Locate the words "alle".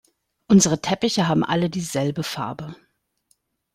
1.43-1.69